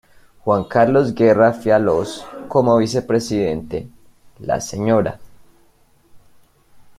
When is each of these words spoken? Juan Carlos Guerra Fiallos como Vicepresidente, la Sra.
Juan 0.39 0.63
Carlos 0.63 1.13
Guerra 1.13 1.53
Fiallos 1.53 2.25
como 2.47 2.75
Vicepresidente, 2.77 3.87
la 4.39 4.59
Sra. 4.59 5.19